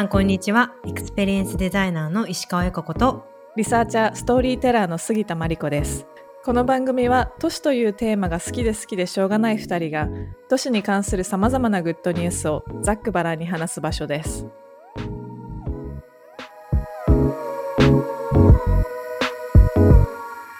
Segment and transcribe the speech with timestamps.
[0.00, 6.06] さんこんにちはエクスペリエンスデザイナーの石川由佳子とリサーチャーストーリーテラーの杉田真理子です
[6.42, 10.08] この番組は都市というテーマが好きで好きでしょうがない2人が
[10.48, 14.46] 都市に関するさまざまなグッドニュースをざっくばらんに話す場所です。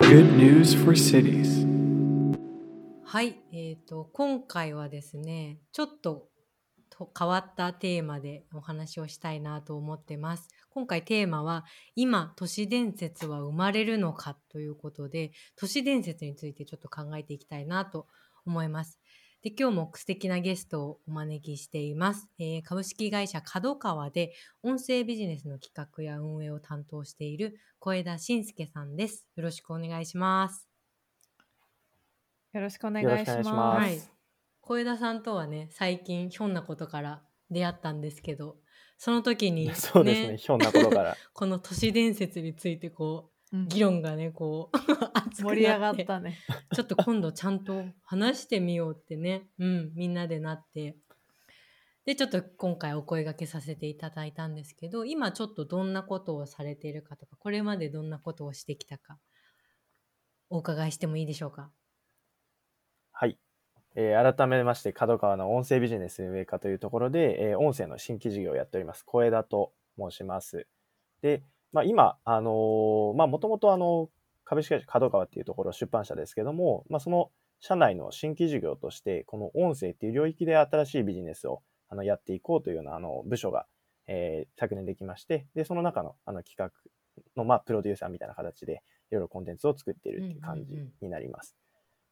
[0.03, 1.67] Good news for cities.
[3.05, 6.30] はいえー、と今回はですねちょっとと
[7.17, 10.49] 変わったテーマでお話をしたいなと思ってます。
[10.71, 11.65] 今回テーマは
[11.95, 18.07] 今都市伝説は生まれるのかということで都市伝説についてちょっと考えていきたいなと
[18.45, 18.99] 思います。
[19.43, 29.27] で今日も素敵なゲストをお招きしています、えー株式会社角川で音声ビジネスの企画や運営を担当している小枝慎介さんです。
[29.37, 30.69] よろしくお願いします。
[32.53, 33.53] よろしくお願いしよろしくお願いしま。
[33.53, 33.81] ます。
[33.81, 34.20] はい。
[34.71, 38.55] 小枝さんとはね、最近ひょんなことから出会ったんですけど、
[38.99, 41.17] その時に、 そうですね、ひょんなことから。
[41.35, 44.77] この都市伝説についてこう議論がね、こう、
[45.13, 46.39] 熱くな盛り上がったね。
[46.73, 50.97] ちょっと今度ちゃんと話してみようってね、うん、みんなでなって。
[52.05, 59.19] で、ちょっと今回お声掛けさせていただいたんですけど、今ちょっとどんなことをされているかとか、これまでどんなことをしてきたか、
[60.49, 61.73] お伺いしてもいいでしょうか？
[63.95, 64.05] はい。
[64.05, 70.67] えー改めまして、角川の音声ビジネス運営課というところで、えー音声の新規事業をやっております、小枝と申します。
[71.23, 74.09] で、まあ、今、あのーまあ、もともとあの、
[74.45, 77.31] 株式会社角川っていうところ出版社ですけども、まあ、その
[77.61, 83.67] 社内の新規事業として、この音声っていう領域で新しいビジネスをあのやっていこうというようなあの部署が、
[84.07, 86.71] えー昨年できまして、で、その中のあの企画
[87.37, 91.29] の、まあ、プロデューサーみたいな形で、いろいろコンテンツを作っているっていう感じうんうんになり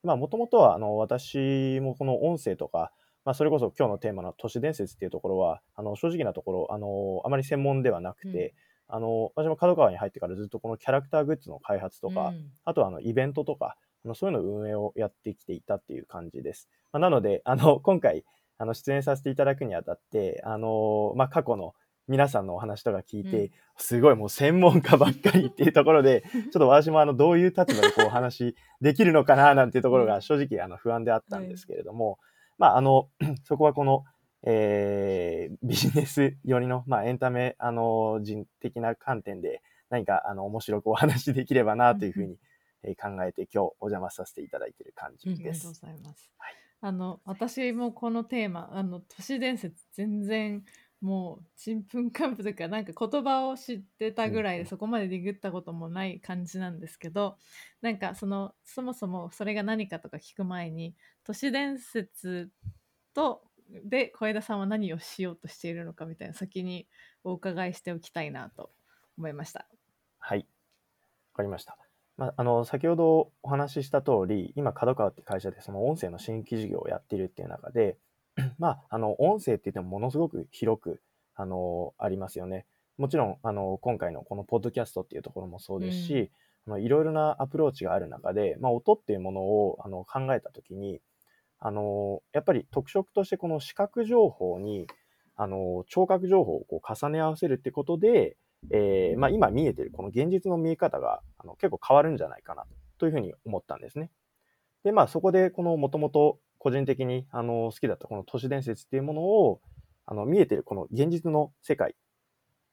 [0.03, 2.93] まあ、もともとは、あの、私もこの音声とか、
[3.25, 8.55] まあ、それこそ今日のテーマの都市伝説っていうところは、あの、正直なところ、あの、あまり専門ではなくて、
[8.89, 16.69] あの、私も角川に入ってからずっとこのキャラクターグッズの開発とか、うんあとはあのイベントとか、あのそういうの運営をやってきていたっていう感じです。
[16.93, 18.25] まあ、なので、あの、今回、
[18.57, 21.75] あの、出演させていただくにあたって、あの、まあ、過去の
[22.09, 23.51] 皆さんのお話とか聞いて、うん。
[23.77, 32.19] すごいもう専門家ばっかりっていうところで、 ちょっと私もあの、どういう立場でこうお話できるのかななんていうところが正直あの不安であったんですけれども、
[32.57, 33.09] まあ、あの、
[33.45, 34.05] そこはこの、
[34.43, 42.39] えービジネス寄りの、まあ、エンタメ、あの、人的な観点で何か、あの、面白くお話しできればなというふうに、
[42.85, 45.81] えー考えて今日お邪魔させていただいている感じありがとうごです。
[45.81, 46.33] ざいます。
[46.39, 46.55] はい。
[46.81, 50.65] あの私もこのテーマあの都市伝説全然
[51.01, 57.37] もうちんぷんかんぷんというかなんか言葉を知ってたぐらいでそこまでディグったこともない感じなんですけど
[57.83, 62.51] なんかそのそもそもそれが何かとか聞く前に都市伝説
[63.15, 63.43] と
[63.85, 66.89] で小枝さんは何をしようとしているのかみたいな先に
[67.23, 68.71] お伺いしておきたいなと
[69.17, 69.69] 思いました。
[70.19, 70.41] はい。
[70.41, 70.45] わ
[71.35, 71.77] かりました。
[72.17, 77.97] まあ、あの、先ほどお話しした通り、今、角川って会社でその音声の新規事業をやっているっていう中で、
[78.59, 81.01] まあ、あの、音声って言ってもものすごく広く、
[81.35, 82.67] あの、ありますよね。
[82.97, 86.31] もちろん、あの、今回のこのポッドキャストっていうところもそうですし、うん
[86.69, 91.01] あのいろいろなアプローチがある中で、まあ、音っていうものをあの考えたときに、
[91.59, 94.87] あの、やっぱり特色としてこの視覚情報に、
[95.35, 98.37] あの、聴覚情報をこう重ね合わせるってことで、
[98.71, 102.65] えーまあ、今見えてるこの現実の見え方があの結構変わるんじゃないかな
[102.99, 104.11] というふうに思ったんですね。
[104.85, 109.61] で、まあそこでこのもともと個人的にあの好きだったこの都市伝説っていうものを
[110.07, 111.95] あの見えてるこの現実の世界、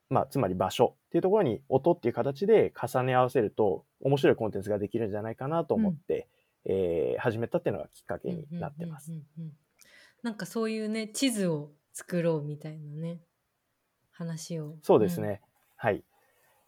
[0.09, 6.27] まあつまり場所っていうところに音っていう形で重ね合わせると面白いコンテンツができるんじゃないかなと思って、
[6.65, 9.11] えー始めたっていうのがきっかけになってます。
[9.11, 9.51] うんうんうんうん
[10.25, 13.19] なんかそういうね地図を作ろうみたいなね
[14.11, 15.39] 話をそうですね。
[15.75, 16.03] はい。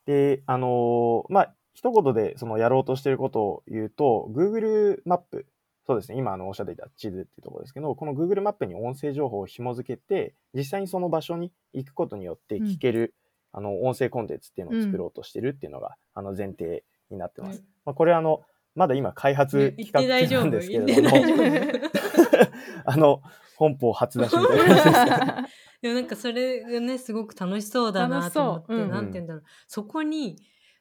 [0.06, 5.48] で、あのーまあ、一言でそのやろうとしていることを言うと、Google マップ、
[5.88, 13.16] そうですね、今あのおっしゃっていた地図っていうところですけど、この Google マップに音声情報を紐付けて、実際にその場所に行くことによって聞ける、
[13.54, 17.60] あの音声コンテンツっていうのを作ろうとしてるっていうのが、あの前提になってます。
[17.60, 18.42] ねまあ、これあの、
[18.76, 20.46] まだ今開発企画中な大丈夫。
[20.46, 21.10] んですけれども、
[22.84, 23.22] あの、
[23.56, 28.90] 本邦初出しみたいな感じです でもなんかそれがねすごく楽しそうだなと思って、うん。
[28.90, 29.44] なんて言うんだろう。
[29.68, 30.38] そこに、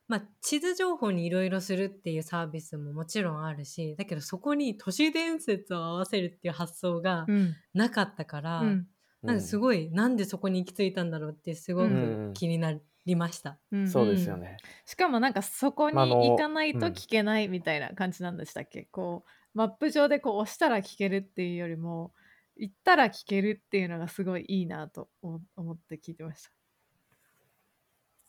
[0.09, 7.57] まあ、地図情報にいろいろするっていうサービスももちろんあるしだけどそこに都市伝説を合わせるっていう発想がうん。
[7.75, 8.89] なかったから、うん。
[9.25, 13.59] なんかすごい、なんでそこに行き着いたんだろうってすごうくん気になりました。
[13.73, 14.57] うんそうですよね。
[14.85, 15.97] しかもなんかそこに
[16.31, 22.15] 行かないと聞けないみたいな感じなんでしたっけ、こうマップ上でこう押したら聞けるっていうよりも
[22.57, 26.51] 行ったら聞けるっていうのがすごいいいなと思思って聞いてました。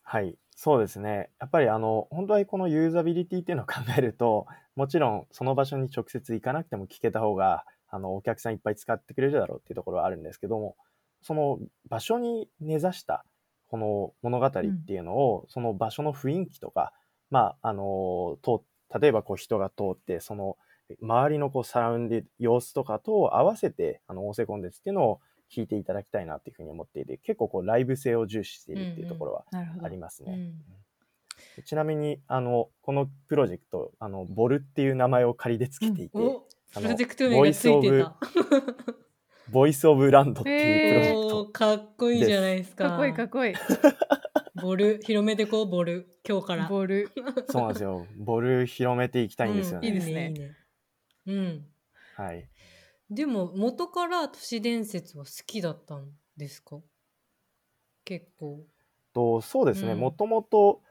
[0.02, 1.30] はい、そうですね。
[1.40, 10.76] やっぱりあの、本当はこのユーザビリティっていうのを考えると、もちろんその場所に直接行かなくても聞けた方が、あの、お客さんいっぱい使ってくれるだろうっていうところはあるんですけども、
[11.22, 13.24] その場所に根ざした
[13.68, 16.92] この物語っていうのを、その場所の雰囲気とか、
[17.30, 18.64] まあ、あの、と
[19.00, 20.58] 例えばこう人が通って、その
[21.04, 25.20] 周りのこうサラウンディ様子とかと合わせて、あの、音声コンテンツっていうのを
[25.52, 29.46] 聞いていただきたいなっていうふうに思っていて、結構こうライブ性を重視しているっていうところは
[29.84, 30.34] ありますね。
[30.34, 30.54] うん
[31.66, 38.18] ちなみに、あの、このプロジェクト、あの、ボルっていう名前を仮でつけていて、おあのプロジェクト名がついてた。
[39.50, 41.38] ボイスオブランドっていうプロジェクト。
[41.38, 42.90] おーかっこいいじゃないですか。
[42.90, 43.54] かっこいいかっこいい。
[44.62, 46.08] ボル、広めてこう、ボル。
[46.28, 46.68] 今日から。
[46.68, 47.12] ボール。
[47.50, 48.06] そうなんですよ。
[48.18, 49.88] ボル広めていきたいんですよね。
[49.88, 50.58] うんいいですねいいね。
[51.28, 51.66] うん。
[52.16, 52.50] はい。
[53.10, 56.78] でも、元から都市伝説は好きだったんですか？
[58.04, 58.66] 結構。
[59.14, 60.00] とそうですね、うん。
[60.00, 60.82] もともと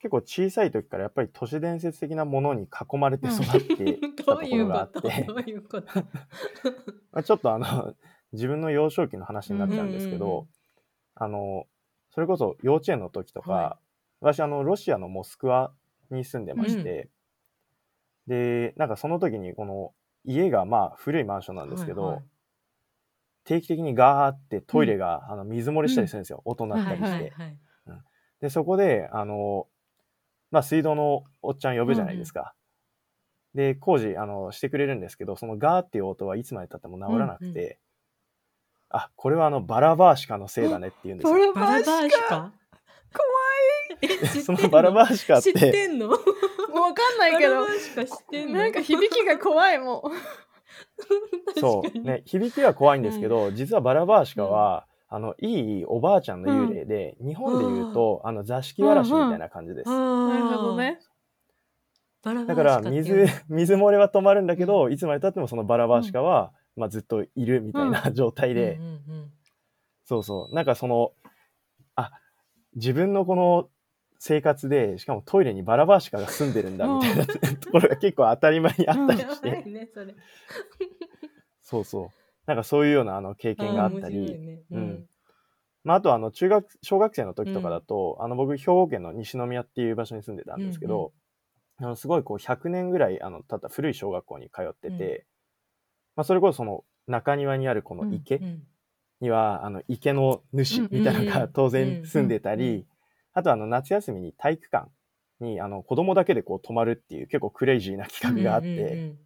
[0.00, 5.34] 結構小さい時からやっぱり都市伝説的なものに囲まれて育って きたどういところうこがあって、と？
[5.34, 5.86] どういうこと？
[7.12, 7.94] まあちょっとあの、
[8.32, 10.48] 自分の幼少期の話になっちゃうんですけど、うんうんうん
[11.18, 11.66] あの、
[12.10, 13.78] それこそ幼稚園の時とか、は
[14.20, 15.72] 私あの、ロシアのモスクワ
[16.10, 17.08] に住んでまして、
[18.26, 19.94] で、なんかその時にこの
[20.26, 22.24] 家がまあ古いマンションなんですけど、はいはい。
[23.44, 27.58] 定期的にガーってトイレが、あの水漏れしたりするんですよ、音鳴ったりして、はいはいはい
[28.40, 29.66] でそこであの、
[30.50, 32.54] まあ、水道のおっちゃん呼ぶじゃないですか、
[33.54, 37.78] で工事あのしてくれるんですけどそのガーっていう音はいつまでたっても治らなくて、うんう
[38.90, 41.52] あこれはあのバラバーシカのせいだねって言うんですよ。
[41.54, 42.52] バラバーシカ？
[44.02, 46.10] え、知ってんそのバラバーシカっ知っててんの？
[46.80, 47.66] わかんないけど。
[48.52, 50.02] なんか響きが怖いもん。
[51.60, 60.98] そう、ね、響きは怖いんですけど、実はバラバーシカは、あのいいおばあちゃんの幽霊で、日本で言うとあの座敷わらしみたいな感じです、なるほどね。
[62.22, 69.32] だから水水漏れは止まるんだけど、いつまでたってもそのバラバーシカは、まあ、ずっといるみたいな状態で、うんうんうん。
[70.04, 70.54] そうそう。
[70.54, 71.12] なんかその
[71.94, 72.10] あ
[72.74, 73.68] 自分のこの
[74.18, 77.34] 生活でしかもトイレにバラバーシカが住んでるんだみたいな、と
[77.70, 80.14] ころが結構当たり前にあったりやして、 ね、それ。
[81.62, 82.08] そうそう。
[82.46, 84.62] なんかそういうようなあの経験があったり、ね。
[84.70, 85.06] うん。
[85.84, 91.12] まあ、あとあの中学小学生の時とかだと、あの僕兵庫県の西宮っていう場所に住んでたんですけど、
[91.78, 95.24] あのすごいこう100年ぐらいあの経った古い小学校に通ってて、うん。
[96.16, 98.66] まあ、それこそその中庭にあるこの池うん
[99.20, 102.86] には、あの池の主みたいなのうんが当然住んでたうんうんうり、
[103.36, 104.88] あとあの夏休みに体育館
[105.40, 109.18] にあの子供だけでこう泊まるっていう結構クレイジーな企画があって、うんうんうん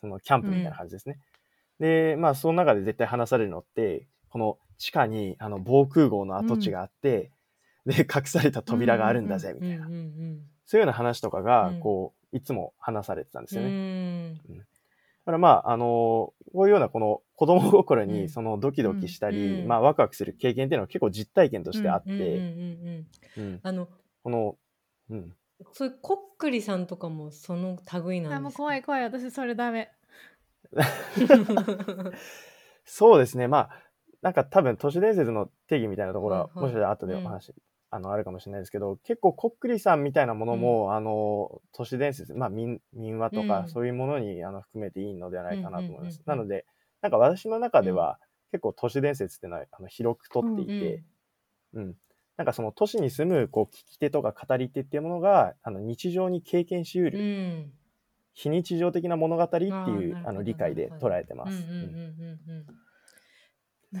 [0.00, 1.18] そのキャンプみたいな感じですね。
[1.80, 7.32] で、まあ、その中で絶対話されるのって、この地下にあの防空壕の跡地があって、
[7.84, 9.86] で、隠された扉があるんだぜ、みたいな。
[9.86, 13.74] うんうんそういうような話とかがうん、こう、いつも話されてたんですうんよね。
[14.50, 14.58] うん。
[14.58, 14.64] だ
[15.24, 18.08] からまあ、あのこういうようなこの子供心うん。
[18.08, 19.68] にそのドキドキしたり、うん。
[19.68, 22.28] まあワクワクする経験っていうのは結構実体験としてあって、うんうんうん
[23.38, 23.60] うんうん。
[23.62, 23.88] あの
[24.24, 24.56] この、
[25.10, 25.32] うん、
[25.72, 28.36] そういうこっくりさんとかもその類なんですか？
[28.36, 29.04] あもう怖い怖い。
[29.04, 29.92] 私それダメ。
[32.84, 33.70] そうですね、まあ、
[34.20, 36.64] なんか多分都市伝説の定義みたいなところは、はいはい。
[36.64, 37.54] もしかしたら後でお話、
[37.90, 43.68] あのあるかもしれないですけど、結構こっくりさんみたいなものも、あの都市伝説、まあ民民話とか、うん。
[43.68, 46.20] そういうものにあの含めていいのではないかなと思います。
[46.26, 46.44] うんうんうんうん。
[46.44, 46.66] なので、
[47.00, 48.18] なんか私の中では、
[48.50, 51.02] 結構都市伝説っていうのはあの広くとっていうんて、
[51.74, 51.94] うん。
[52.36, 57.72] なんかその都市に住むこう聞き手とか語り手っていうものがあの日常に経験しううる、ん。
[58.32, 59.68] 非日常的な物語ってい
[60.12, 61.66] うあの理解で捉えてます。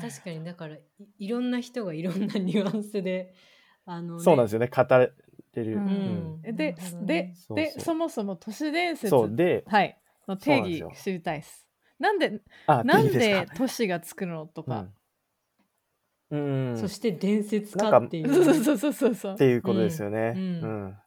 [0.00, 0.80] 確かにだからい
[1.18, 3.34] いろんな人がいろんなニュアンスで
[3.84, 4.68] あの、ね、そうなんですよね。
[4.68, 5.10] 語れ
[5.56, 5.80] る、うん。
[5.80, 6.40] うん。
[6.44, 7.56] えででねそうそう。
[7.56, 9.34] でそもそも都市伝説そう。
[9.34, 9.98] ではい。
[10.28, 11.67] の定義知りたいです。
[11.98, 14.86] なんであなんでか都市がつくのとか。
[16.30, 16.78] うん、うん。
[16.78, 18.32] そして伝説かかっていう。
[18.32, 19.36] そうそうそうそうそうっ。
[19.36, 20.34] ていうことですよね。
[20.36, 20.84] ううん。
[20.86, 20.98] ん。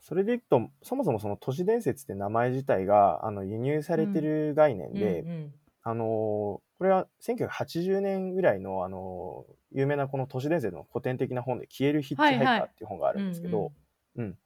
[0.00, 5.54] それでいくとそもそもその都市伝説って名前自体があの輸入されてる概念で、うんうん。
[5.82, 13.72] あのーこれは1980年ぐらいの、あのー有名なこの都市伝説の古典的な本で「消えるヒッチハイカー」っていう本があるんですけど、
[14.16, 14.38] うん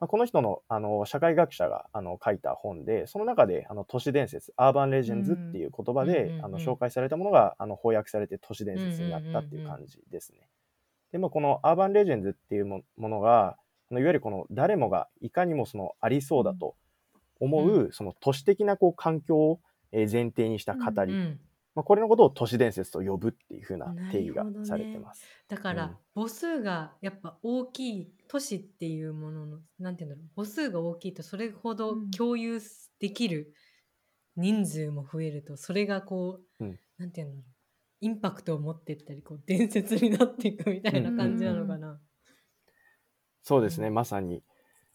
[0.00, 6.44] まあ、この人の、あの社会学者があの書いた本でその中であの都市伝説アーバンレジェンズっていう言葉で、うんうんうん。
[6.44, 10.48] あの紹介されたものがあの翻訳されて都市伝説になったっていう感じですね。
[11.12, 13.56] でまあこのアーバンレジェンズっていうもものが
[13.90, 16.74] あのいわゆるこの誰もがいかにもそのありそうだと
[17.40, 19.60] 思う、その都市的なこう環境を
[19.92, 21.40] えー前提にした語り、うん
[21.74, 25.24] まあ、これのことを都市伝説と呼ぶっていう風な定義がされてます。
[25.48, 26.22] だから、うん。
[26.22, 32.10] 母数がやっぱ大きい都市っていうもののなんていうんだろう母数が大きいとそれほどうん。
[32.10, 32.60] 共有
[33.00, 33.52] できる
[34.36, 36.78] 人数も増えるとそれがこう、うん。
[36.98, 37.44] なんていうんだろう
[38.00, 41.98] インパクトを持ってったりこう伝説になっていくみたいな感じなのかな。
[43.42, 43.94] そうですね、うん。
[43.94, 44.44] まさに。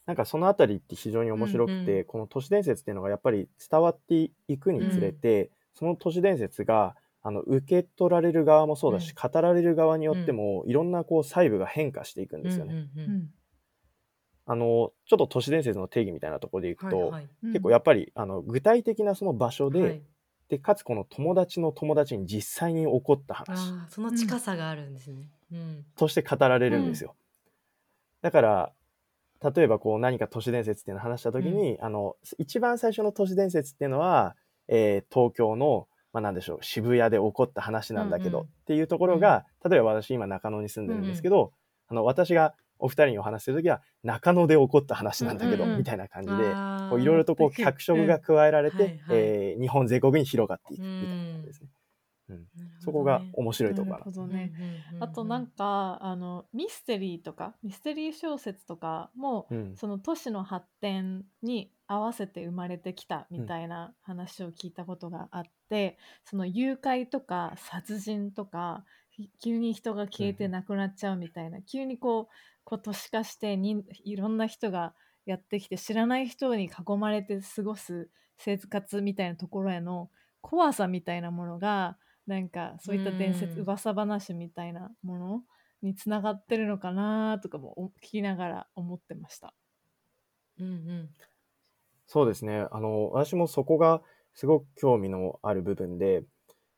[0.05, 2.05] なんかそのあたりって非常に面白くて、うんうん。
[2.05, 12.73] この都市伝説っていうのがやっぱり伝わっていくにつれて、その都市伝説があの受け取られる側もそうだし、語られる側によっても、いろんなこう細部が変化していくんですよね。
[12.73, 13.11] うんううん。
[13.17, 13.29] ん。
[14.45, 17.29] あのちょっと都市伝説の定義みたいなところでいくと、はいはい。
[17.43, 20.01] 結構やっぱりあの具体的なその場所で、はい。
[20.49, 23.71] でかつこの友達の友達に実際に起こった話。
[23.89, 25.29] その近さがあるんですね。
[25.51, 25.85] うん。
[25.95, 27.15] として語られるんですよ。
[28.21, 28.73] だから
[29.55, 34.35] 例えばこう何か都市伝説っていうのを話した時に、あの一番最初の都市伝説っていうのは、
[34.69, 38.49] えー東京の、まあ、なんでしょう渋谷で起こった話なんだけど、うんうん。
[38.49, 41.51] っていうところが、例えば私今中野に住んでるんですけど、
[41.87, 45.73] あの私がお二人にお話しする時は中野で起こった話なんだけど、うんうん。
[45.73, 46.33] うんみたいな感じで。
[47.01, 48.81] いろいろとこう脚色が加えられて、うん。
[48.81, 49.17] はいはい。
[49.17, 51.69] えー日本全国に広がっていくみたいな感じですね。
[52.29, 52.71] なるほどね。
[52.79, 54.05] そこが面白いところかな。
[54.05, 54.51] なるほどね。
[54.55, 55.03] うんうんうんうん。
[55.03, 59.75] あとなんかあのミステリーとかミステリー小説とかも、うん。
[59.75, 74.93] その都市の発展に合わせて生まれてきたみたいな話を聞いたことがあって、その誘拐とか殺人とかひ急に人が消えて亡くなっちゃうみたいな、急にこうこう都市化してにいろんな人が
[75.25, 83.63] やってきて知らない人に囲まれて過ごす生活みたいなところへの怖さみたいなものがなんかそういった伝説うん。
[83.63, 85.43] 噂話みたいなもの
[85.81, 89.55] につながってるのかなとかもお聞きながら思ってました。
[90.59, 91.09] うんうん
[92.11, 92.65] そうですね。
[92.71, 94.01] あの、私もそこが
[94.33, 96.23] すごく興味のある部分で、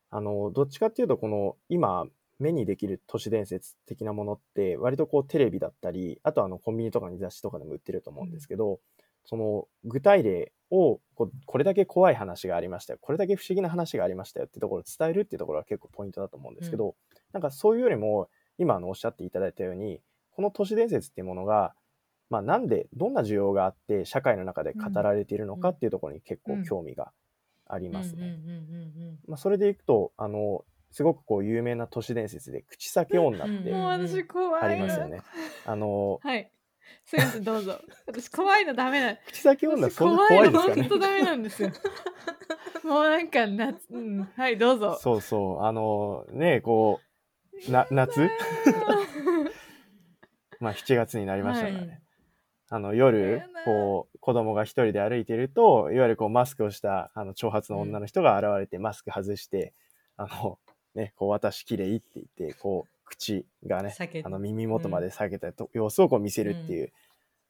[0.09, 2.05] あの、どっちかっていうと、この今、
[2.37, 8.81] 目にできる都市伝説的なものって、割とこうテレビだったり、あとあのコンビニとかに雑誌とかでも売ってると思うんですけど、
[9.23, 16.95] その具体例をこうこれだけ怖い話がありましたよ、これだけ不思議な話がありましたよってところを伝えるっていうところが結構ポイントだと思うんですけど、
[17.31, 21.73] なんかそういうよりも、今あのおっしゃっていただいたように、この都市伝説っていうものが、
[22.31, 27.11] まあ、なんでどんな需要があって社会の中で語られているのかっていうところに結構興味が
[27.67, 28.37] ありますね。
[29.27, 35.19] まあ、それでいくとあのすごくこう有名な都市伝説で口裂け女っうんてありますよね。
[35.65, 36.49] あのはい。
[37.05, 37.81] すいませんどうぞ。
[38.07, 39.17] 私怖いのダメな。
[39.27, 41.71] 口裂け女私そんな怖いですかねの本当ダメなんですよ。
[42.85, 44.97] もうなんか夏、うん、はいどうぞ。
[45.01, 47.01] そうそうあのねこ
[47.67, 48.29] うな夏？
[50.61, 51.87] まあ7月になりましたからね。
[51.87, 52.01] はい
[52.73, 59.73] あの夜こう子供が一人で歩いているといわゆるこうマスクをしたあの長髪の女の人が現れてマスク外して、
[60.15, 60.57] あの
[60.95, 66.93] ねこう私綺麗って言ってこう口がねあの耳元まで下げたと様子をこう見せるっていう、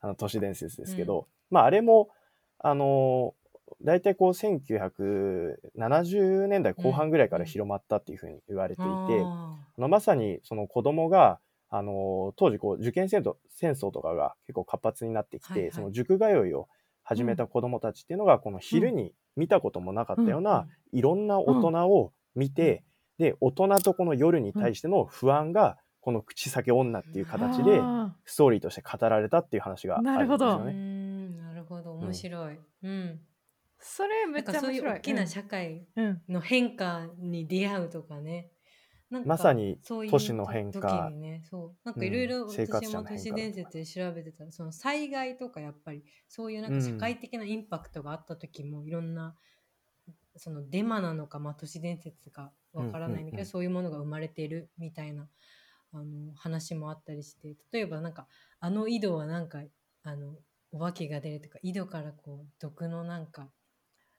[0.01, 2.09] あの都市伝説ですけど、まああれも
[2.57, 3.35] あの
[3.83, 11.37] 大体こう1970年代後半ぐらいから広まったっていうふうに言われていて、ああのまさにその子供が
[11.73, 15.71] あの当時こう受験戦争戦争とかが結構活発になってきて、はいはい。
[15.71, 16.67] その塾通いを
[17.01, 22.83] 始めた子供たちっていうのが、この昼に見たこともなかったような、いろんな大人を見て、
[23.17, 30.45] で大人とこの夜に対しての不安が、この口先女っていう形であストーリーとして語られたっていう話があるんですよなるほど。
[30.57, 30.71] ーうね。
[30.73, 31.93] んなるほど。
[31.93, 32.59] 面白い。
[32.83, 32.89] うん。
[32.91, 33.17] ー
[33.79, 34.97] それめっちなんかそういうゃ面白い。
[34.97, 36.33] 大きな社会うんうん。
[36.33, 38.51] の変化に出会うとかね。
[39.11, 41.75] なんかまさにそういう都市の変化時にね、そう。
[41.83, 49.35] なんかいろいろうん生活私も都市伝説で調べてたら、その災害とかやっぱりそういうなんか社会的なインパクトがあった時もいろんな
[50.37, 53.45] そのデマなのか、まあ、都市伝説かわからないんだけど、うんうんうん。
[53.45, 55.27] そういうものが生まれているみたいな
[55.93, 58.27] あの話もあったりして例えばなんか
[58.59, 59.59] あの井戸はなんか
[60.03, 60.35] あの
[60.71, 63.49] お化けが出るとか井戸からこう毒のなんかうん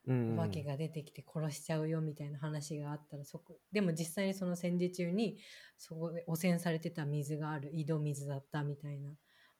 [0.07, 5.37] お化けが出てきて殺しちゃうよみたいな話があったらそこでも実際にその戦時中に
[5.77, 9.11] そこで汚染されてた水がある井戸水だったみたいな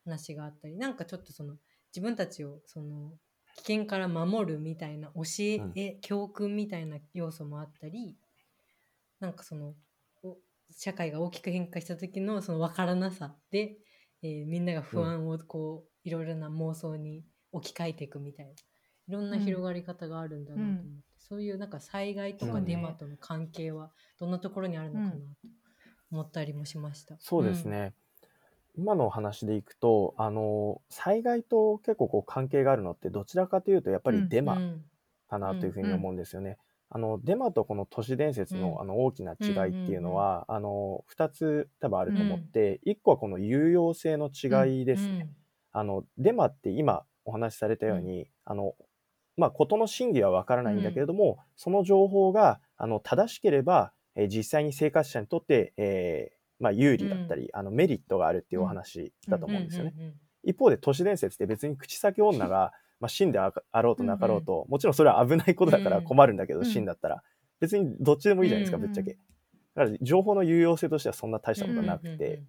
[0.04, 1.56] 話があったりなんかちょっとその
[1.96, 3.14] 自分たちをその
[3.56, 5.22] 危険から守るみたいな教
[5.76, 8.18] え、教訓みたいな要素もあったり
[9.20, 9.76] なんかその
[10.24, 10.38] お
[10.76, 13.78] 社会が大きく変化した時のその分からなさで、
[14.22, 18.52] えーみんなが不安をこう、いろいろな妄想に置き換えていくみたいな
[19.08, 21.04] いろんな広がり方があるんだなと思って、うん。
[21.18, 25.18] そういうなんか災害とかデマとの関係はどんなところにあるのかなと
[26.12, 27.16] 思ったりもしました。
[27.20, 27.94] そうですね。
[28.76, 34.84] 今のお話でいくと、あの、災害と結構こう関係があるのって、どちらかというと、やっぱりデマうん。
[35.30, 36.58] かなというふうに思うんですよね。
[36.90, 38.82] あのデマとこの都市伝説の,、うん。
[38.82, 45.30] あの大きな違いっていうのは、あの2つ多分あると思って、1個はこの有用性の違いですね。
[45.72, 48.76] あのデマって今お話しされたように、あの
[49.38, 59.94] まあ、事の真偽は分からないんだけれども、その情報があの正しければ、えー実際に生活者にとって、えーまあ、有利だったり、あのメリットがあるっていうお話だと思うんですよね。
[60.44, 67.24] 一方で都市伝説って別に口先女が、 まあ、真でああろうとなかろうと、もちろんそれは危ないことだから困るんだけど、うん真だったら
[67.60, 69.18] 別にどっちでもいいじゃないですか、うんぶっちゃけ。
[69.76, 72.44] だから情報の有用性としてはそんな大したことはなくて、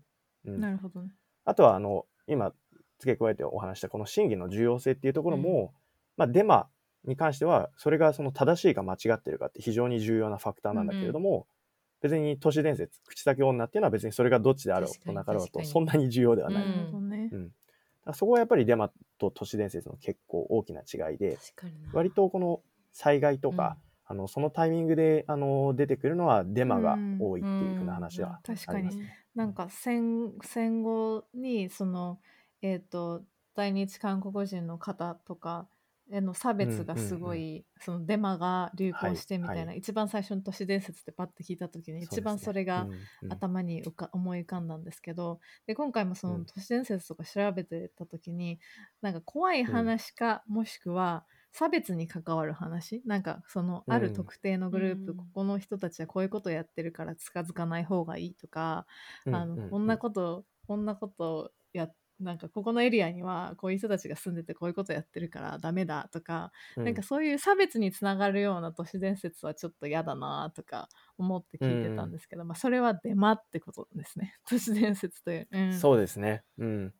[0.44, 1.10] うんなるほどね。
[1.44, 2.52] あとはあの今
[2.98, 5.74] 付け加えてお話したこの真偽の重要性っていうところも、
[6.16, 6.68] まあ、デマ
[7.04, 11.46] に関してはそれがその正しいか間違ってるかって非常に重要なファクターなんだけれども、
[12.00, 15.66] 別に都市伝説口先女っていうのは別にそれがどっちであろうとなかろう確かに。
[15.66, 17.50] とそんなに重要ではない、うん。
[18.12, 21.38] そこはやっぱりデマと都市伝説の結構大きな違いで
[21.92, 22.60] 割とこの
[22.92, 28.84] 災害とか、あのそのタイミングであの出てくるのはデマが多いっていうふうな話はあり確かに。
[28.84, 28.98] ます。
[28.98, 29.18] ね。
[29.34, 32.18] なんか戦戦後にその
[32.60, 33.22] えっ、と
[33.54, 35.66] 在日韓国人の方とか
[36.10, 39.74] への差別がすごい、そのデマが流行してみたいな、はい。
[39.74, 43.40] はい一番最初の都市伝説ってパッて聞いた時に一番それがうんうん。
[43.40, 46.46] 頭に浮か思い浮かんだんですけどで今回もそうのん。
[46.46, 48.60] 都市伝説とか調べてた時に、
[49.00, 53.02] なんか怖い話か、もしくは差別に関わる話？
[53.06, 55.16] なんかそのあるうん特定のグループ、うん。
[55.16, 58.86] ここの人たちはこういうことやってるから近づかない方がいいとか、
[59.30, 59.70] あのうんうん。
[59.70, 61.88] こんなことこんなことや
[62.20, 76.44] なんかここのエリアにはこういう人たちが住んでてこういうことやってるからダメだとか、うんなんかそういう差別につながるような都市伝説はちょっと嫌だなとか思って聞いてたんですけど、まあ、それはデマってことですね 都市伝説という、うん、そうですね。
[76.58, 76.94] うん。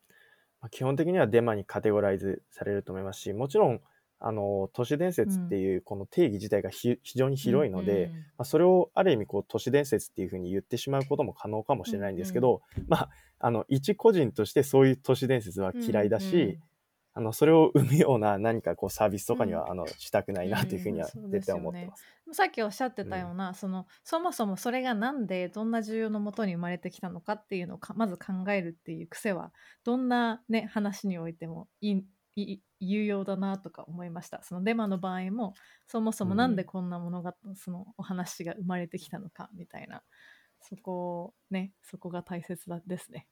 [0.60, 3.80] まあ基本的にはデマにカテゴライズされると思いますし、もちろん、
[4.26, 16.58] あの、都市伝説っていうこの定義自体がひ非常に広いので、まあ、それをある意味こう都市伝説っていうふうに言ってしまうことも可能かもしれないんですけど、まあ、あの、一個人としてそういう都市伝説は嫌いだし、
[17.12, 22.04] あの、それを生むような何かこうサービスとかには、あの、したくないなというふうには絶対思ってます。
[22.32, 29.52] さっきおっしゃってたような、そのそもそもそれがなんでどんな需要のもとに生まれてきたのかっていうのをかまず考えるっていう癖は
[29.84, 32.04] どんな、ね、話においてもいいいい
[32.80, 34.42] 有用だなとか思いました。
[34.42, 35.54] そのデマの場合も
[35.86, 40.02] そもそもなんでこんなものが、そのお話が生まれてきたのかみたいな。
[40.60, 43.28] そこをねそこが大切だですね。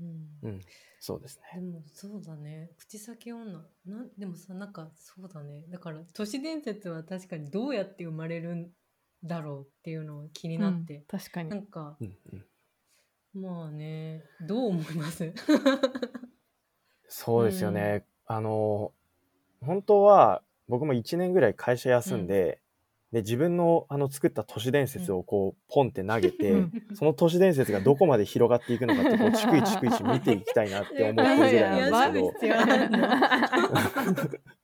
[0.00, 0.28] うん。
[0.42, 0.60] うん、
[1.00, 1.60] そうですね。
[1.60, 2.70] でもそうだね。
[2.76, 3.64] 口先女。
[3.86, 5.64] なんでもさなんかそうだね。
[5.68, 8.70] だから都市伝説は確かにどうやって生まれるん
[9.22, 10.96] だろうっていうのが気になって。
[10.96, 11.50] うん、確かに。
[11.50, 12.46] なんかうんうん。
[13.32, 14.22] まあね。
[14.40, 15.32] どう思います？
[17.08, 18.04] そうですよね。
[18.26, 18.92] あの、
[19.60, 22.60] 本当は僕も1年ぐらい会社休んで、
[23.12, 26.72] で自分のあの作った都市伝説をこうポンって投げて、うん。
[26.94, 32.58] その都市伝説がどこまで広がっていくのかってこう逐一逐一見ていきたいなって思ってるぐらいなんですけど。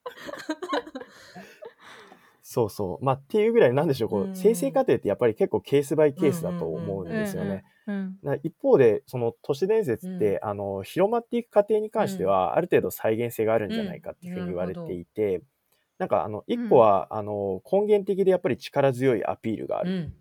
[2.43, 4.11] そうそうまあっていうぐらいなんでしょう。
[4.11, 4.35] こう、うん。
[4.35, 7.63] 生成過程ってやっぱり結構ケースバイケースだと思うんですよね。
[7.87, 8.19] うん。
[8.23, 15.43] な一方でその都市伝説って、あの広まっていく過程に関しては、ある程度再現性があるんじゃないかっていうふうに言われていて、
[15.99, 19.91] なんかあの一個は、あの根源的でやっぱり力強いアピールがある。
[19.91, 20.15] うん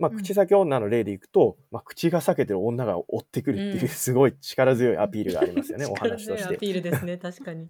[0.00, 0.16] まあ、うん。
[0.16, 3.88] 口先女の例でいくと、まあ、口が裂けてる女が追ってくるっていううん。
[3.88, 6.56] すごい力強いアピールがありますよね、 お話とし力強いアて。
[6.56, 7.68] ピールですね確かに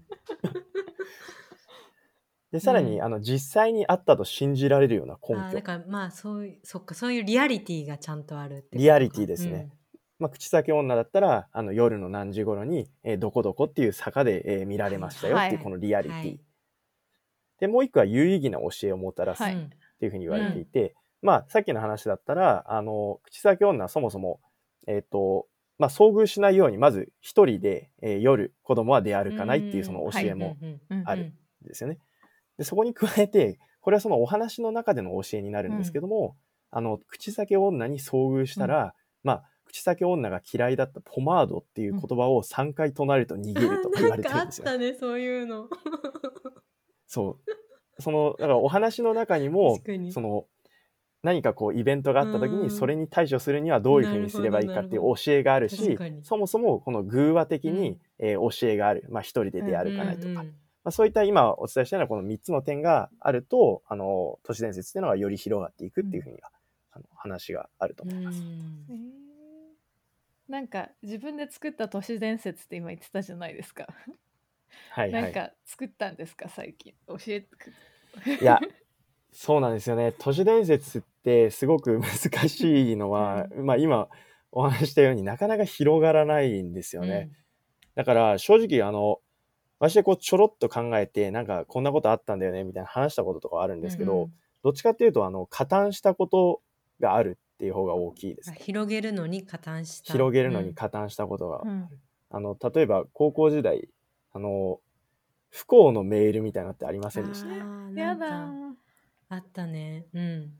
[2.52, 5.40] でさらに、うんあの実際にあったと信じられるような根拠。
[5.40, 8.78] あーだからまあそういうそっかそういうリアリティがちゃんとあるってことか。
[8.78, 9.70] リアリティですね、
[10.18, 16.40] まあ、口先女だったらあの夜の何時頃に、えーどこどこっていう坂で、えー見られましたよっていうはいこのリアリティ、はい。
[17.60, 19.70] でもう一個は有意義な教えをもたらすっはい。
[20.00, 24.40] ていうふうに言われていて、まあさっきの話だったらあの口先女はそもそも
[24.88, 25.46] えっ、と
[25.78, 31.08] まあ遭遇しないようにまず一人で、えー夜子供は出歩かないっていうその教えもうんうんうん。
[31.08, 31.98] あるんですよね。
[32.60, 36.36] でそこに加えてこれはそのお話の中での教えになるんですけども、
[36.70, 38.92] あの口先女に遭遇したら、
[39.22, 44.64] まあ口先女が嫌いだったポマードっていう言葉を3回唱えると逃げると言われてるんですよ。
[44.68, 45.70] なんかあったねそういうの。
[47.08, 47.38] そ
[47.98, 48.02] う。
[48.02, 50.44] その、だからお話の中にもに、その、
[51.22, 52.62] 何かこうイベントがあった時うん。
[52.64, 57.98] にそれに対処するにはどういうふうにすればいいかっていう教えがあるしそもそもこの偶話的に、うん。
[58.18, 66.50] えー教えがある、まあ、一人で出歩かないとか、うんうんまあ、そういった今お伝えしたようなこの3つの点があるとあの都市伝説っていうのがより広がっていくっていうふうには、
[66.92, 68.42] あの話があると思います。
[70.48, 73.86] なんか自分で作った都市伝説って今言ってたじゃないですか。
[74.90, 76.94] はいはい、なんか作ったんですか最近？
[77.06, 78.58] 教えてくいや
[79.32, 80.12] そうなんですよね。
[80.18, 84.08] 都市伝説ってすごく難しいのは、まあ今
[84.50, 87.30] お話ししたようになかなか広がらないんですよね。
[87.94, 89.20] だから正直あの、
[89.80, 96.60] 私でこうちょろっと考えて、なんかこんなことあったんだよねみたいな話したこととかあるんですけど、うんうんどっちかっていうとあの、加担したこと
[97.00, 98.52] があるっていう方が大きいですあ。
[98.52, 100.12] 広げるのに加担した。
[100.12, 101.62] 広げるのうんに加担したことが。
[101.64, 101.88] うん
[102.28, 103.88] あの、例えば高校時代、
[104.32, 104.80] あの、
[105.48, 108.00] 不幸のメールみたいなのってありませんでした？
[108.00, 108.50] やだ
[109.30, 110.04] あったね。
[110.12, 110.52] うん。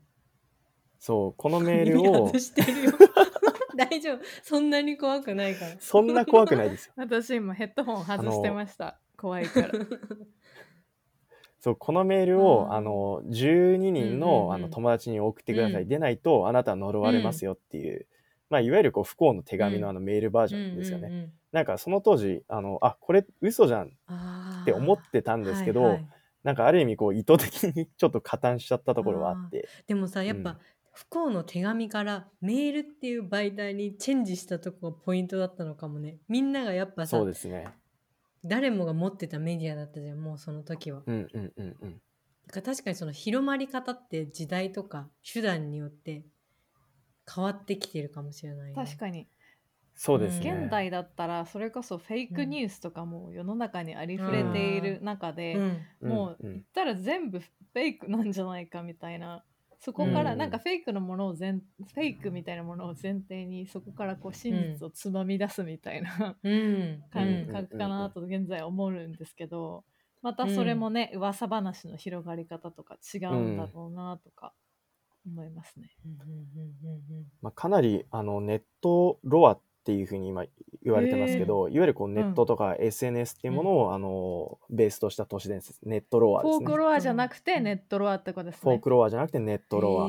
[0.99, 2.91] そう、このメール耳を 外、してるよ
[3.77, 4.19] 大丈夫。
[4.43, 5.75] そんなに怖くないから。
[5.79, 6.93] そんな怖くないですよ。
[6.97, 9.69] 私今ヘッドホン外してました怖いから。
[11.59, 14.53] そう、このメールを、あの、12人うんうんの,、うん。
[14.53, 15.83] あの友達に送ってください。
[15.83, 15.87] うん。
[15.87, 18.07] でないと、あなたは呪われますよっていう、
[18.49, 19.81] まあ、いわゆるこう不幸の手紙うん。
[19.83, 21.07] のあのメールバージョンですよね。
[21.07, 26.07] うんうんうんなんかその当時、あの、あ、これ嘘じゃんって思ってたんですけど、はいはい。
[26.43, 30.57] なんかある意味こう意図的にちょっと加担しちゃったところがあって、でもさやっぱ、うん。
[30.93, 36.17] 不幸の手紙からメールっていう媒体にチェンジしたとこがポイントだったのかもね。
[36.27, 37.67] みんながやっぱさそうですね。
[38.43, 41.03] 誰もが持ってたメディアだったじゃんもうその時は。
[41.05, 42.01] うんうんうんうん。
[42.47, 46.25] だから確かにその広まり方って時代とか手段によって
[47.33, 49.27] 変わってきてるかもしれない、ね、確かに
[49.95, 50.51] そうですね。
[50.63, 59.43] 現代だったらそれこそフェイクニュースとかも世の中にありふれている中で、うんもう言ったら全部フェイクなんじゃないかみたいな
[59.81, 60.45] そこからうん。
[60.45, 67.03] なんかフェイクのものを前フェイクみたいなものを前提にそこからこう真実をつまみ出すみたいなうん。
[67.11, 69.85] 感うん覚かなと現在思うんですけど
[70.21, 74.53] またそれもね噂話の広がり方とか違うんだろうなとか
[75.25, 75.91] 思いますね。
[76.05, 76.11] うん。
[76.11, 76.19] うん。
[76.21, 77.17] うん。
[77.19, 77.27] うん。
[77.41, 80.45] まあ、かなりあのネットロアっていうふうに今
[80.83, 86.65] 言われてますけど、いわゆるこうネットとか SNS っていうものを、あのベースとした都市伝説ネットロアですね。
[86.65, 88.59] フォークロアじゃなくてネットロアってことですね。
[88.61, 90.07] フォークロアじゃなくてネットロア、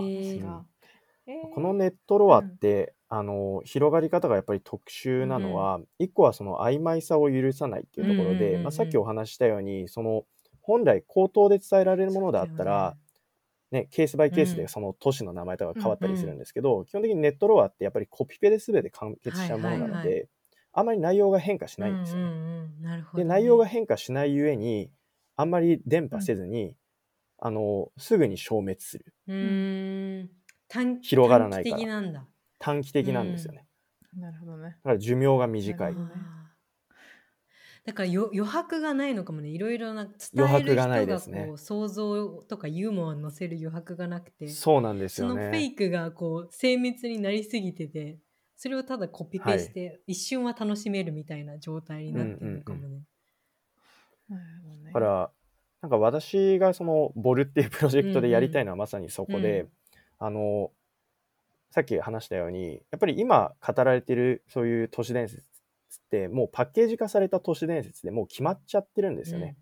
[1.54, 10.24] このネットロアって、あの広がり方がやっぱり特殊なのは、一個はその曖昧さを許さないっていうところで、まあ、さっきお話ししたようにその
[10.62, 12.96] 本来口頭で伝えられるものだったら、
[13.72, 14.56] ね、ケースバイケースうん。
[14.58, 20.26] でその都市の名前とか変わったりするんですけど、基本的にネットロアってやっぱりコピペで全て完結しちゃうものなので、はいはいは
[20.74, 22.24] あんまり内容が変化しないんですよね。
[22.24, 22.82] うんうんうん。
[22.82, 24.90] なるほどでね、内容が変化しないゆえに
[25.36, 26.76] あんまり伝播せずに、
[27.38, 29.14] あのすぐに消滅する。
[29.26, 30.30] うーん。
[30.68, 31.76] 短広がらないから。
[31.76, 32.26] 短期的なんだ。
[32.58, 33.66] 短期的なんですよね、
[34.16, 34.62] なるほどね。
[34.62, 35.94] だから寿命が短い。
[35.94, 36.41] ね
[37.84, 39.48] だからよ余白がないのかもね。
[39.48, 41.46] いろいろな伝える余白がない人がですね。
[41.46, 44.48] こう想像とかユーモアを乗せる余白がなくて。
[44.48, 48.18] そうなんですよそのフェねイクがこう精密になりすぎてて
[48.56, 53.02] それをただコピペして、一瞬は楽しめるみたいな状態になってるのかもね。
[54.86, 55.30] だから
[55.80, 59.68] なんか私がそのボルっていうプロジェクトでやりたいのはまさにそこで、うん。
[60.24, 60.70] あの
[61.72, 65.42] さっき話したようにやっぱり今語られてるそういう都市伝説
[66.00, 69.56] ってもうパッケージ化された都市伝説でもう決まっちゃってるんですよね、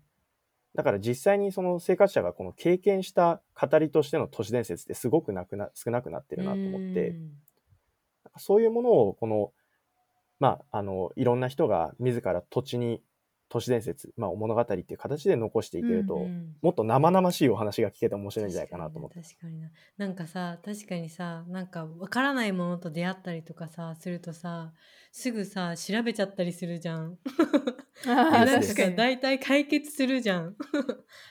[0.75, 7.31] だから実際にその生活者がこの経験した語りとしての都市伝説ってすごくなくな少なくなってるなと思って、うん。
[8.37, 9.51] そういうものをこの
[10.39, 13.01] まああのいろんな人が自ら土地に
[13.51, 19.19] 都市伝説、まあ、物語っていう形で残していけると、うんもっと生々しいお話が聞けて面白いんじゃないかなと思って。
[19.19, 24.71] 確かになななんかさ確かにさなんかわからないものと出会ったりとかさするとさ
[25.11, 27.17] すぐさ調べちゃったりするじゃん。
[28.05, 28.95] なんか確かに。
[28.95, 30.43] 大体解決するじゃん。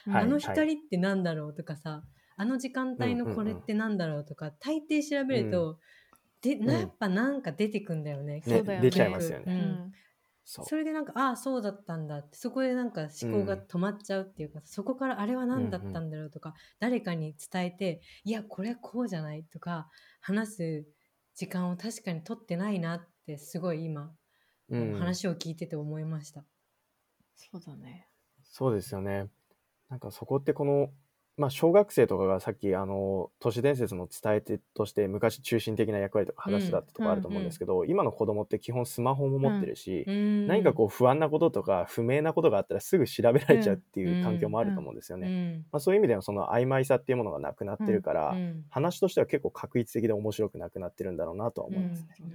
[0.05, 2.03] はいあの光ってなんだろうとかさ、
[2.35, 5.79] あの時間帯のこれってなんだろうとか、大抵調べると、
[6.41, 8.41] でなやっぱなんか出てくんだよね。
[8.45, 9.43] そうだよね出ちゃいますよね。
[9.47, 9.91] うんうん
[10.43, 19.87] それでなんかああそうだったんだってそこでなんか思考が止まっちゃうっていうか、そこからあれは何だったんだろうとか、誰かに伝えていやこれこうじゃないとか
[20.19, 20.85] 話す
[21.35, 24.11] 時間を確かに取ってないなってすごい今、
[24.69, 26.45] うん話を聞いてて思いました。
[27.35, 28.07] そうだね。
[28.43, 29.27] そうですよね。
[29.89, 30.89] なんかそこってこの、
[31.41, 45.27] まあ、小学生とかがさっきあの都市伝説の伝え手として昔中心的な役割とか話だったとかあると思うんですけど、今の子供って基本スマホも持ってるし、何何かこう不安なこととか不明なことがあったらすぐ調べられちゃうっていう環境もあると思うんですよね。
[45.27, 52.15] うんまあ、そういう意味でのその曖昧さっていうものがなくなってるから、うん話としては結構確率的で面白くなくなってるんだろうなとは思いますね。
[52.19, 52.27] うん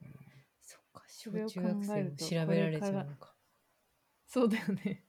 [0.00, 0.46] なるほどね。
[0.62, 3.34] そっか小中学生も調べられちゃうのか。
[4.28, 5.07] そうだよね。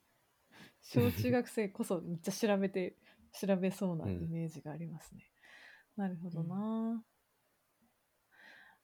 [0.91, 2.95] 小中学生こそめっちゃ調べて
[3.39, 5.23] 調べそうなイメージがありますね。
[5.95, 7.03] なるほどな。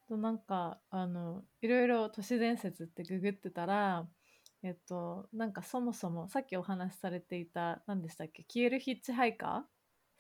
[0.08, 4.08] となんかあのいろいろ都市伝説ってググってたら
[4.62, 9.66] えっとなんかそもそもさっきお話しされていた何でしたっけ消えるヒッチハイカ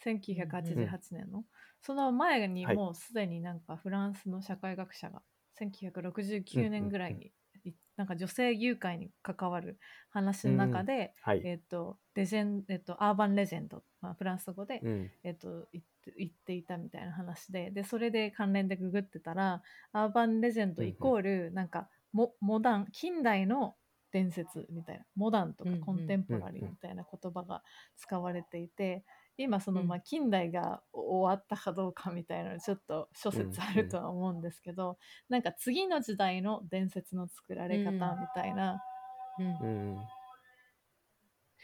[0.04, 1.46] 1988年の、
[1.82, 2.76] その前にはい。
[2.76, 5.22] もうすでになんかフランスの社会学者が
[5.60, 7.32] 1969年ぐらいに、い
[7.98, 9.78] なんか女性誘拐に関わる
[10.10, 11.42] 話の中で、はい。
[11.46, 15.12] えっとレジェンえっとアーバンレジェンド、まあ、フランス語で、うん。
[15.24, 23.76] えっと、言って言っていたみたいな話ででそれで関連でググってたらアーバンレジェンドイコールなんかモモダン近代の
[24.12, 27.64] 伝説みたいなモダンとかコンテンポラリーみたいな言葉が
[27.98, 29.04] 使われていて
[29.38, 29.88] 今そのうん。
[29.88, 34.98] まあ近代が終わったかどうかみたいなのちょっと諸説あるとは思うんですけど
[35.30, 38.00] なんか次の時代の伝説の作られ方み
[38.34, 38.82] たいな、
[39.40, 39.48] うん。
[39.48, 39.50] う
[39.96, 39.98] ん。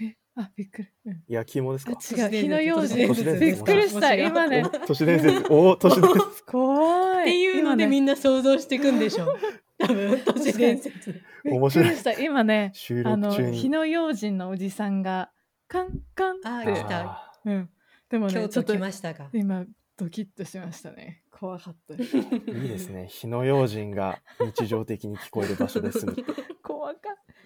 [0.01, 0.15] え？
[0.35, 1.23] あびっくり、うん。
[1.27, 1.91] 焼き芋ですか？
[1.93, 2.41] あ違う。
[2.41, 2.97] 火の用心
[3.39, 4.63] びっくりした今ね。
[4.65, 5.45] お都市伝説。
[5.53, 6.45] お都市伝説。
[6.45, 7.23] 怖い。
[7.23, 9.27] っていうのでみんんな想像していくんでしょ？
[9.77, 11.21] 多分都市伝説。
[11.45, 12.21] 面白いびっくりした。
[12.21, 13.31] 今ね収あの。
[13.31, 15.31] 火の用心のおじさんが
[15.67, 16.99] カンカンってあ来た。
[17.01, 17.69] あうん。
[18.09, 19.65] でもね京都ちょっと来ましたが今
[19.97, 21.23] ドキッとしましたね。
[21.31, 21.93] 怖かった。
[22.01, 23.07] いいですね。
[23.09, 24.19] 火の用心が
[24.55, 26.15] 日常的に聞こえる場所でする。
[26.63, 27.01] 怖かっ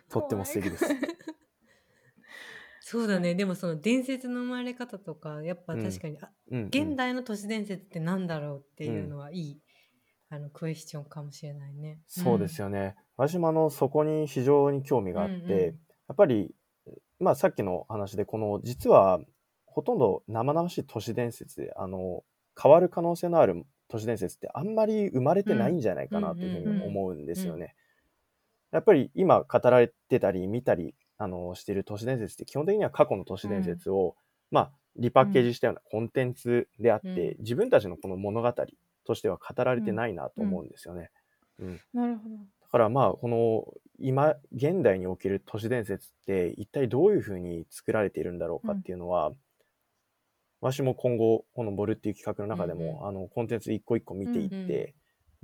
[0.08, 0.20] た。
[0.20, 0.86] とっても素敵です。
[2.80, 3.36] そうだね。
[3.36, 6.68] でもその伝説の生まれ方とかやっぱ確かに、あうんうん。
[6.68, 9.62] 現代の都市伝説ってなんだろうっていうのはいい、
[10.30, 12.00] あのクエスチョンかもしれないね。
[12.06, 12.96] そうですよね。
[13.18, 15.60] 私もあのそこに非常に興味があって、うんうん。
[15.60, 15.72] や
[16.14, 16.56] っぱり、
[17.20, 19.20] まあ、さっきの話でこの実は
[19.76, 22.24] ほとんど生々しい都市伝説であの
[22.62, 25.82] 変わる可能性のある都市伝説ってあんまり生まれてないん。
[25.82, 27.76] じゃないかなというふうに思うんですよね。
[28.72, 34.16] やっぱり今語られてたり見たりあのしている都市伝説って基本的には過去の都市伝説を、
[34.50, 37.36] まあリパッケージしたようなコンテンツであって、うん。
[37.40, 38.54] 自分たちのこの物語
[39.06, 41.12] としては語られてないなと思うんですよね。
[41.60, 41.80] うん。
[41.94, 42.36] なるほど。
[42.38, 49.34] だからまあこの今現代における都市伝説って一体どういうふうに作られているんだろうかっていうのは、
[50.66, 53.08] 私も今後このボルっていう企画の中でも、うんうん。
[53.08, 54.94] あのコンテンツ一個一個見ていって、うんうん。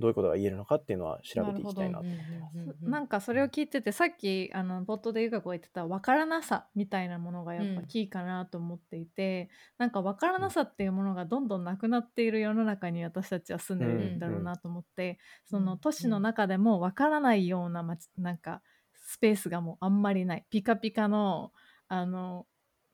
[0.00, 2.56] どういうことが言えるのかっていうのは調べていきたいなとうん思ってます。
[2.56, 2.90] うんうんうん。
[2.90, 7.86] なんかそれを聞いててさっきあの冒頭でゆか子が言ってた分からなさみたいなものがやっぱうん。
[7.86, 18.60] キーかなと思っていて、なんか分からなさっていうものがどんどんなくなっている世の中に私たちは住んでるんだろうなと思って、その都市の中でも分からないような街なんか
[18.94, 20.46] スペースがもうあんまりない。
[20.50, 21.52] ピカピカの
[21.86, 22.46] あの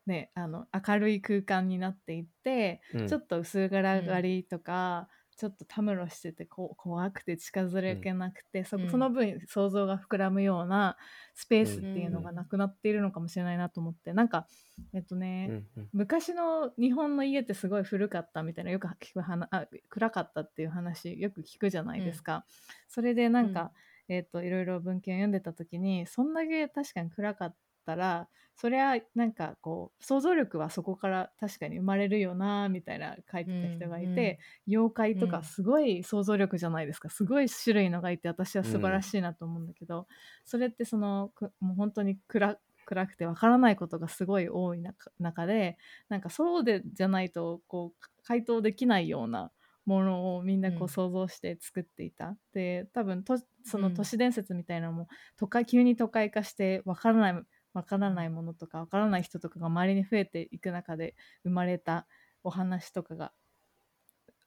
[0.08, 3.08] ねあの明るい空間になっていって、うん。
[3.08, 8.90] ちょっと薄暗がりとか、ちょっとたむろしててこう怖くて近づけなくて、そうん。
[8.90, 10.96] その分想像が膨らむような
[11.34, 14.48] スペースっていうのがなくなっているのかもしれないなと思ってなんか
[14.92, 15.88] えっとね、うんうん。
[15.92, 22.44] 昔の日本の家ってすごい古かったみたいなよく聞く話あ暗かったっていう話よく聞くじゃないですか。
[22.88, 23.70] それでなんか、
[24.08, 27.56] えっといろいろ文献を読んでた時にそんだけ確かに暗かった
[27.96, 35.28] らそりゃなんかこう想像力はそこから確かに生まれるよなみたいな書いてた人がいて、妖怪とうん。
[35.28, 40.08] かすごい想像力じゃないですか、すごい種類のがいて私は素晴らしいなと思うんだけど、
[40.44, 45.76] それってそのくもう本当に暗暗くてわからないことがすごい多い中中で
[46.08, 49.52] なんかそうでじゃないとこう回答できないような
[49.84, 50.86] ものをみんなこうん。
[50.86, 52.36] う想像して作っていた。
[52.52, 53.92] で多分とそのうん。
[53.92, 57.42] 都市伝説みたいなのも都会急に都会化してわからない
[57.74, 62.06] わからないものとかわからない人とかが周りに増えていく中で生まれた
[62.42, 63.32] お話とかが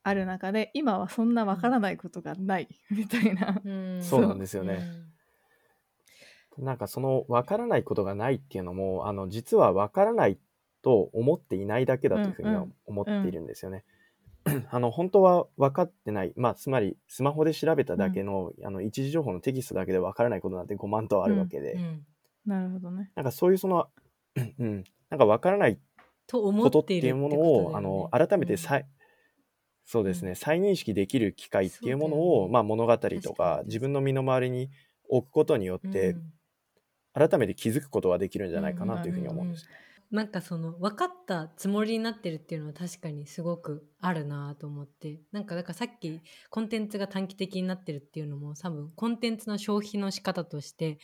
[0.03, 3.61] ある中で今はそんなわからないことがない みたいな。
[3.63, 4.01] うん。
[4.01, 4.79] そうなんですよね。
[6.57, 6.61] う。
[6.61, 6.65] ん。
[6.65, 10.39] なんかその分からないことがないっていうのもあの実は分からない
[10.81, 12.63] と思っていないだけだというふうにはうん。
[12.63, 13.85] うん思っているんですよね。
[14.71, 22.05] あの本当は分かってない、まあ、つまりスマホで調べただけの,、あの一時情報のテキストだけで分からないことなんて5万とあるわけで、うん
[22.45, 23.11] なるほどね。
[23.15, 23.87] なんかそういうその、
[24.59, 25.79] うん、なんか分からない
[26.27, 28.85] と思ことってていうものを、ねあの改めて再、
[29.85, 32.53] そうですね、再認識できる機会っていうものを、ね。
[32.53, 34.69] まあ、物語と確か自分の身の回りに
[35.09, 36.33] 置くことによって、うん。
[37.13, 39.67] 改めて気づくことができるんじゃないかなというふうに思うんです。
[40.11, 45.21] なんかその分かったつもりになってるっていうのは確かにすごくあるなと思って。
[45.31, 50.99] なんかだからさっきコンテンツが短期的になってるっていうのも多分コンテンツの消費の仕方として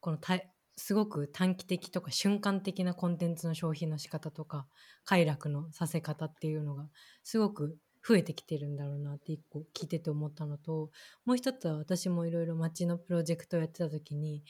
[0.00, 0.40] このた
[0.78, 4.66] すごく短期的とか瞬間的なコンテンツの消費の仕方とか
[5.04, 6.88] 快楽のさせ方っていうのが
[7.24, 10.90] すごく増えてきてるんだろうなって一個聞いてて思ったのと
[11.24, 14.44] もう一つは私もいろいろ街のプロジェクトをやってた時に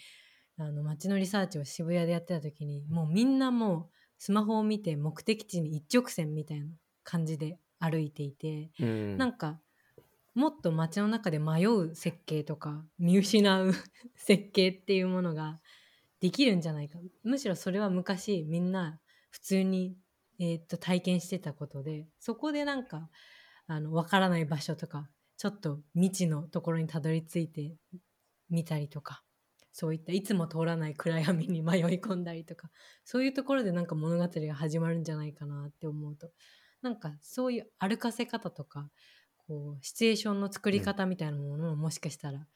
[0.59, 6.67] あの街のリサーチを渋谷でやってた時にもうみんなもうスマホを見て目的地に一直線みたいな
[7.05, 9.17] 感じで歩いていて、うん。
[9.17, 9.61] なんか
[10.35, 13.73] もっと街の中で迷う設計とか見失う
[14.15, 15.61] 設計っていうものが
[16.21, 16.99] できるんじゃないか。
[17.23, 19.01] むしろそれは昔みんな
[19.31, 19.97] 普通に
[20.41, 23.11] えーっと体験してたことでそこでなんか
[23.67, 27.77] あの分からない場所とかちょっと未知のところにたどり着いて
[28.51, 29.23] みたりとか
[29.73, 32.71] そういったいつも通らない暗闇に 迷い込んだりとか
[33.05, 36.33] そういうところでなんか物語が始まるんじゃないかなって思うと。
[36.81, 38.89] なんかそういう歩かせ方とか
[39.37, 42.47] こうシチュエーションの作り方みたいなものももしかしたら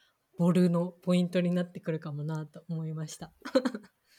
[0.42, 3.30] ボルのポイントになってくるかもなと思いました。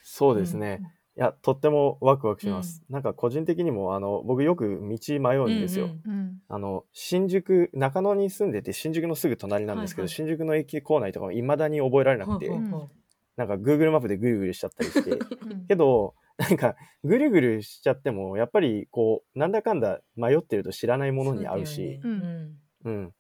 [0.05, 0.79] そうですね。
[1.17, 2.81] いや、とってもワクワクします。
[2.89, 5.89] なんか個人的にも、あの、僕よく道迷うんですよ。
[6.05, 12.89] うんうんあの、新宿、中野に住んでて、新宿のすぐ隣なんですけど、はいはい新宿の駅構内とかも未だに覚えられなくて、ほうほうほ
[13.35, 22.51] なんか Google マップでぐるぐるしちゃったりして、うんけど、なんか、ぐるぐるしちゃっても、やっぱり、こう、なんだかんだ迷ってると知らないものに合うし、そうだよね
[22.85, 23.13] うん。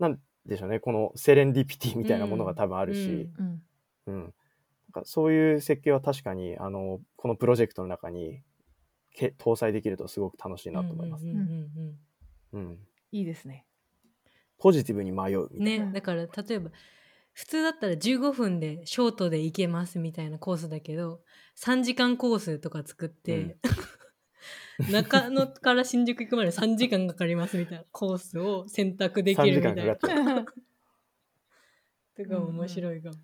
[0.00, 3.62] なんでしょうね、このセレンディピティみたいなものが多分あるし、うん
[4.06, 4.22] うん。
[4.22, 4.32] なん
[4.92, 8.42] かそういう設計は確かに、あの、このプロジェクトの中に
[9.14, 11.26] け搭載できるとすごく楽しいなと思います。
[11.26, 11.38] うんうん
[12.52, 12.78] うんうん。
[13.12, 13.66] いいですね。
[14.58, 15.86] ポジティブに迷うみたいな。
[15.86, 16.70] ね、だから例えば
[17.32, 21.20] 普通だったら15分でショートで行けますみたいなコースだけど
[21.56, 23.56] 3時間コースとか作って、
[24.90, 29.96] 中野から新宿行くまで3時間かかりますみたいなコースを選択でき3るみたいな。
[29.96, 30.06] と
[32.24, 33.16] かも面白いかも。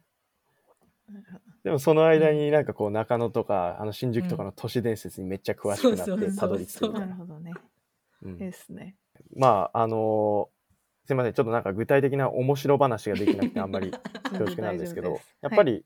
[1.63, 7.01] でもその間になんかこう中野とか、あの新宿とかの都市伝説にめっちゃ詳しくなってたどり着くたいな。
[7.01, 7.53] なるほどね。
[8.23, 8.97] うんですね。
[9.37, 10.55] まあ、あのー
[11.07, 11.35] すいません。
[11.35, 13.91] ちょっとなんか具体的な面白話ができなくてあんまり
[14.31, 15.85] 恐縮なんですけど やっぱり、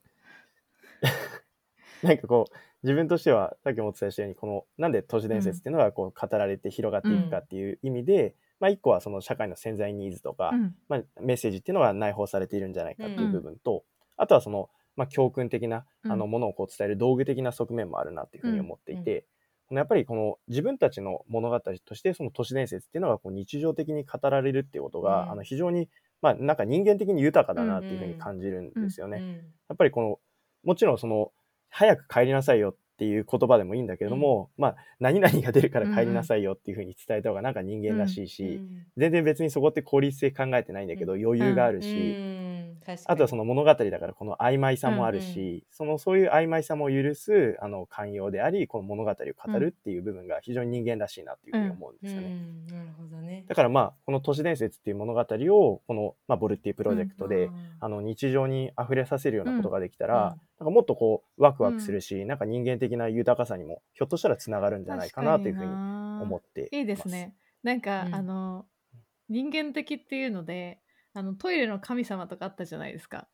[2.01, 10.75] なんかこう、自分としては、さっきもお伝えしたように、この、なんで都市伝説っていうのがこう語られて広がっていくかっていう意味で、まあ一個はその社会の潜在ニーズとか、うん。
[10.87, 13.83] まあメッセージっていうのが内包されているんじゃないかっていう部分と、
[14.17, 16.31] あとはその、まあ教訓的な、あのうん。
[16.31, 19.25] ものをこう伝える道具的な側面もあるなっていうふうに思っていて、
[19.67, 25.31] このやっぱりこの自分たちの物語としてその都市伝説っていうのがこう日常的に語られるっていうことが、うん。
[25.31, 25.89] あの非常に
[26.21, 29.17] まあなんか人間的に豊かだなっていうふうに感じるんですよね。
[29.17, 29.31] うん。
[29.33, 30.19] やっぱりこの
[30.63, 31.31] もちろんその
[31.69, 41.87] 早く帰りなさいよっていう言葉でもいいんだけれども、まあ何々が出るから帰りなさいよっていうふうに伝えた方がなんか人間らしいし、うん全然別にそこって効率性考えてないんだけど余裕があるし、
[43.05, 52.27] あとはその物語だからこの曖昧さもあるし、そのそういう曖昧さも許すあの寛容でありこの物語を語るっていう部分が非常に人間らしいなっていうふうに思うんですよね。
[52.27, 53.45] うんなるほどね。
[53.47, 60.21] だからまあこの都市伝説っていう物語をこの、まあ、ボルっていうプロジェクトで、うんあの日常に溢れさせるようなことができたら、うん。
[60.21, 67.35] なんかもっとこうワクワクするし、なんか人間的な豊かさにもひょっとしたらつながるんじゃないかなというふうに思思っていいですね。
[67.63, 68.15] なんか、うん。
[68.15, 68.65] あの
[69.29, 70.79] 人間的っていうので
[71.13, 73.29] あのトイレの神様とかあったじゃないですか。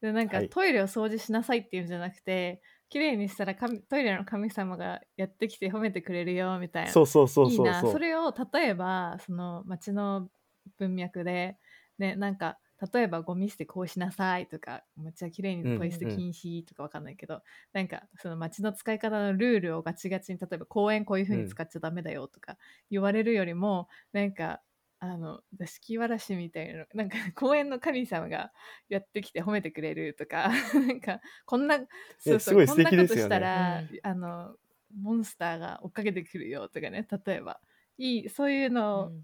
[0.00, 0.50] でなんか、はい。
[0.50, 6.92] トイレを掃除しなさいっていうんじゃなくて綺麗にしたら神トイレの神様がやってきて褒めてくれるよみたいな。
[6.92, 7.90] そうそうそういいなそう。
[7.90, 10.30] そうそれを例えばその町の
[10.78, 11.58] 文脈で
[11.98, 12.58] ねなんか
[12.92, 22.58] 例えばゴミ捨てこうしなさいとかめっちゃ綺麗にポイ捨て禁止とかわかんないけど、なんかその町の使い方のルールをガチガチに例えば公園こういう風に使っちゃダメだよとか
[22.90, 24.60] 言われるよりも、なんか
[25.04, 28.52] あの座敷わらしみたいなのなんか公園の神様が
[28.88, 31.78] やってきて褒めてくれるとか なんかこんな
[32.18, 33.28] そうすごいこんなこと素敵ですよね。
[33.28, 33.88] したら、うん。
[34.02, 34.56] あの
[34.96, 37.60] モンスターが追っかけてくるよとかね例えば。
[37.96, 39.22] いいそういううのん。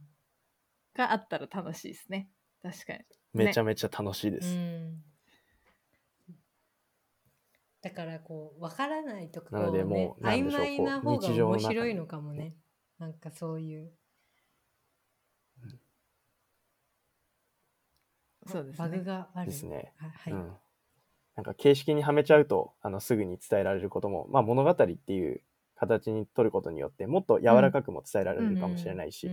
[0.94, 2.30] があったら楽しいですね。
[2.62, 3.00] 確かに。
[3.32, 4.54] めちゃめちゃ楽しいです。
[4.54, 5.02] うん。
[7.82, 12.54] だからこう分からないとかなのでこうねもう曖昧な方が面白いのかもね。
[12.98, 13.92] なんかそういう
[18.50, 18.88] そうですね。
[18.88, 19.46] バグがある。
[19.46, 20.52] ですねははい、うん、
[21.36, 25.42] なんか形式にはめちゃうとあのすぐに伝えられることも、まあ、物語っていう
[25.76, 29.30] 形に取ることによってもっと柔らかくも伝えられるかもしれないし、う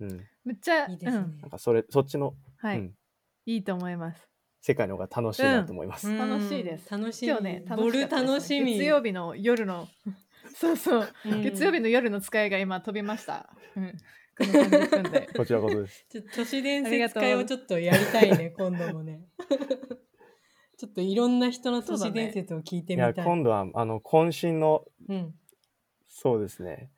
[0.00, 0.08] うん。
[0.08, 0.20] ん。
[0.44, 1.18] めっちゃいいですね。
[1.18, 1.40] うん。
[1.40, 2.94] なんかそれそっちの、はい、うん、
[3.46, 4.28] いいと思います。
[4.60, 6.08] 世界の方が楽しいなと思います。
[6.08, 6.18] うん。
[6.18, 6.90] 楽しいです。
[6.90, 7.28] 楽しみ。
[7.28, 7.64] 今日ね。
[7.68, 8.74] ボル楽しみ。
[8.74, 9.86] 月曜日の夜の
[10.56, 11.42] そうそう、うん。
[11.42, 13.96] 月曜日の夜の使いが今飛びました、うん、
[14.36, 15.28] この30分で。
[15.36, 16.06] こちらこそです。
[16.08, 19.22] ちょっと都市伝説会をちょっとやりたいね 今度もね。
[20.76, 23.14] ちょっといろんな人の都市伝説を聞いていみたい。
[23.16, 25.34] や今度はあの渾身のうん。
[26.06, 26.90] そうですね。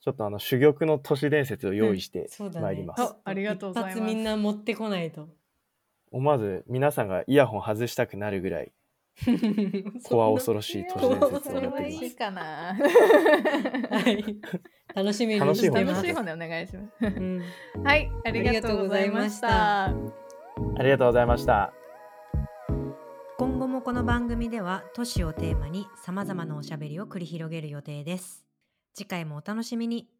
[0.00, 2.28] ちょっとあの珠玉の都市伝説を用意して
[2.60, 3.02] まいります。
[3.02, 3.98] あありがとうございます。
[3.98, 5.28] 一発みんな持ってこないと。
[6.10, 8.72] 思わず皆さんがイヤホン外したくなるぐらい
[10.04, 11.82] 怖恐ろしい都市伝説を持ってきます。
[11.82, 12.14] はいい。
[12.14, 12.42] かな。
[13.90, 14.36] はい。
[14.94, 17.06] 楽しみにして楽ます楽しい方でお願いします。
[17.06, 17.42] うん。
[17.84, 19.86] はいありがとうございました。
[19.86, 19.94] あ
[20.80, 21.72] りがとうございました。
[23.38, 28.44] 今後もこの番組では都市をテーマにさまざまなおしゃべりを繰り広げる予定です。
[28.94, 30.19] 次回もお楽しみに。